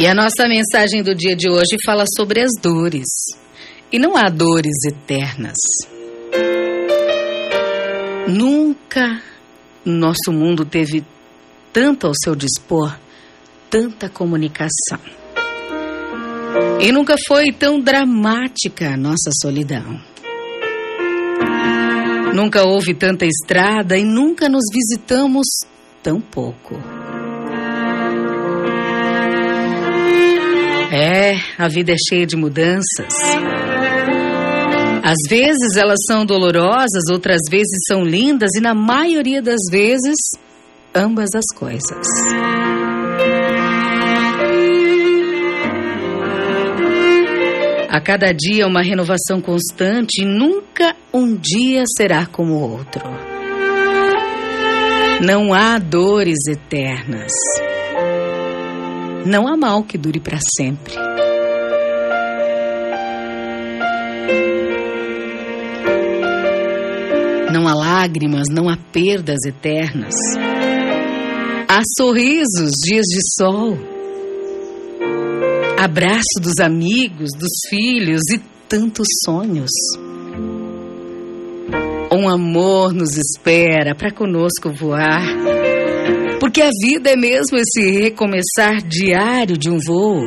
[0.00, 3.08] E a nossa mensagem do dia de hoje fala sobre as dores.
[3.90, 5.56] E não há dores eternas.
[8.28, 9.20] Nunca
[9.84, 11.04] nosso mundo teve
[11.72, 12.96] tanto ao seu dispor,
[13.68, 15.00] tanta comunicação.
[16.80, 20.00] E nunca foi tão dramática a nossa solidão.
[22.32, 25.46] Nunca houve tanta estrada e nunca nos visitamos
[26.04, 26.97] tão pouco.
[30.90, 33.12] É, a vida é cheia de mudanças.
[35.04, 40.16] Às vezes elas são dolorosas, outras vezes são lindas e na maioria das vezes,
[40.94, 42.06] ambas as coisas.
[47.88, 53.02] A cada dia uma renovação constante e nunca um dia será como o outro.
[55.20, 57.32] Não há dores eternas.
[59.26, 60.94] Não há mal que dure para sempre.
[67.52, 70.14] Não há lágrimas, não há perdas eternas.
[71.68, 73.76] Há sorrisos, dias de sol.
[75.78, 79.70] Abraço dos amigos, dos filhos e tantos sonhos.
[82.10, 85.22] Um amor nos espera para conosco voar.
[86.40, 90.26] Porque a vida é mesmo esse recomeçar diário de um voo.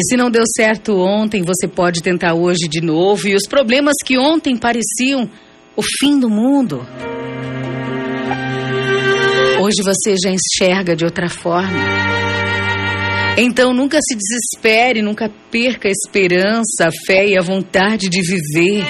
[0.00, 3.28] E se não deu certo ontem, você pode tentar hoje de novo.
[3.28, 5.28] E os problemas que ontem pareciam
[5.76, 6.86] o fim do mundo,
[9.70, 11.78] hoje você já enxerga de outra forma.
[13.38, 18.84] Então nunca se desespere, nunca perca a esperança, a fé e a vontade de viver.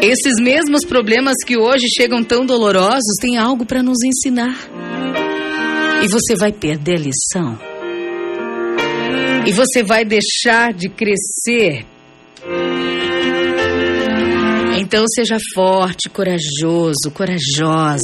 [0.00, 4.56] Esses mesmos problemas que hoje chegam tão dolorosos têm algo para nos ensinar.
[6.04, 7.58] E você vai perder a lição.
[9.44, 11.84] E você vai deixar de crescer.
[14.86, 17.98] Então seja forte, corajoso, corajosa.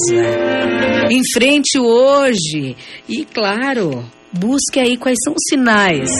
[1.08, 2.74] Enfrente hoje.
[3.08, 6.10] E claro, busque aí quais são os sinais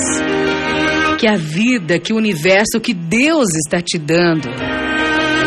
[1.19, 4.49] que a vida, que o universo, que Deus está te dando.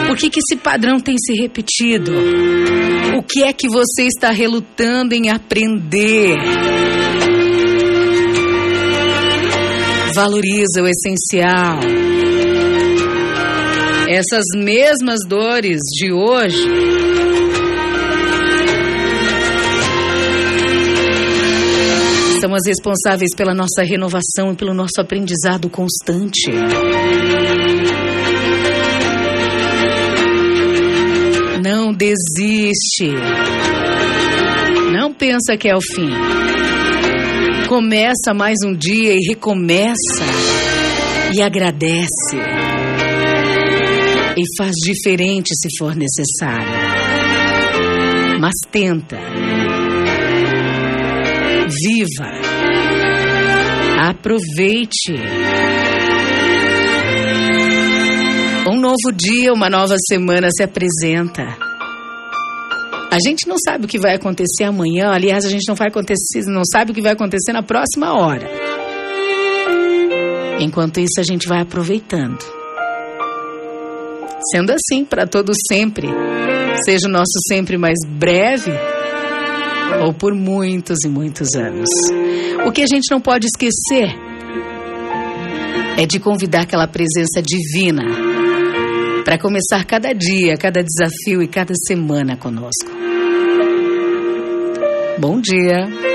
[0.05, 2.11] Por que, que esse padrão tem se repetido?
[3.17, 6.35] O que é que você está relutando em aprender?
[10.13, 12.04] Valoriza o essencial.
[14.15, 16.65] Essas mesmas dores de hoje
[22.39, 26.49] são as responsáveis pela nossa renovação e pelo nosso aprendizado constante.
[31.61, 33.11] Não desiste.
[34.93, 36.11] Não pensa que é o fim.
[37.67, 40.23] Começa mais um dia e recomeça.
[41.33, 42.37] E agradece.
[44.37, 46.67] E faz diferente se for necessário.
[48.39, 49.17] Mas tenta.
[51.69, 52.31] Viva.
[54.09, 55.13] Aproveite.
[58.69, 61.43] Um novo dia, uma nova semana se apresenta.
[63.09, 66.41] A gente não sabe o que vai acontecer amanhã, aliás, a gente não vai acontecer,
[66.47, 68.49] não sabe o que vai acontecer na próxima hora.
[70.59, 72.64] Enquanto isso, a gente vai aproveitando.
[74.51, 76.07] Sendo assim para todos sempre,
[76.85, 78.71] seja o nosso sempre mais breve
[80.05, 81.89] ou por muitos e muitos anos.
[82.65, 84.15] O que a gente não pode esquecer
[85.97, 88.03] é de convidar aquela presença divina
[89.23, 92.91] para começar cada dia, cada desafio e cada semana conosco.
[95.17, 96.14] Bom dia.